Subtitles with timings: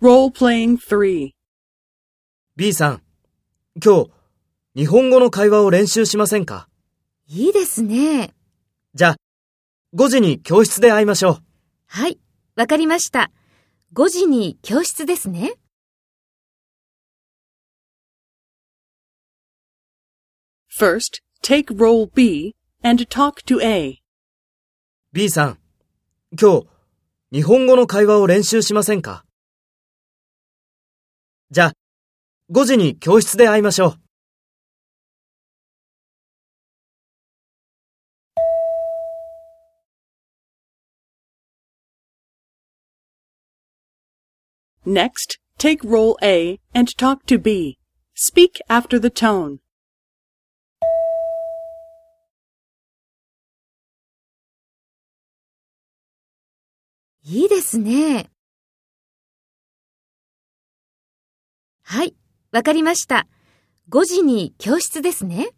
[0.00, 1.32] Role-playing 3.
[2.54, 3.02] B さん、
[3.84, 4.10] 今日、
[4.76, 6.68] 日本語の会話を練習しませんか？
[7.26, 8.32] いいですね。
[8.94, 9.16] じゃあ、
[9.96, 11.42] 5時に教室で会いましょう。
[11.88, 12.20] はい、
[12.54, 13.32] わかりました。
[13.94, 15.54] 5時に教室ですね。
[20.72, 22.54] First, take role B
[22.84, 23.98] and talk to A.
[25.12, 25.58] B さん、
[26.40, 26.66] 今日、
[27.32, 29.24] 日本語の会話を練習しませんか？
[31.50, 31.72] じゃあ、
[32.50, 33.96] 5時に教室で会いましょ
[44.86, 44.90] う。
[44.90, 47.78] Next, take role A and talk to B.
[48.14, 49.58] Speak after the tone.
[57.24, 58.30] いいですね。
[61.90, 62.14] はい、
[62.52, 63.26] わかりました。
[63.88, 65.48] 5時に教室ですね。